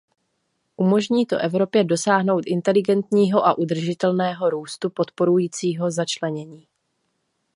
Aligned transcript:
Umožní 0.77 1.25
to 1.25 1.37
Evropě 1.37 1.83
dosáhnout 1.83 2.43
inteligentního 2.45 3.45
a 3.47 3.57
udržitelného 3.57 4.49
růstu 4.49 4.89
podporujícího 4.89 5.91
začlenění. 5.91 6.67